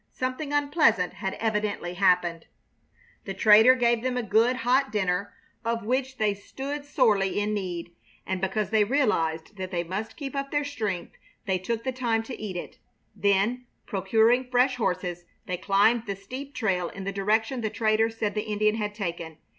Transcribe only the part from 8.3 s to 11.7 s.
because they realized that they must keep up their strength they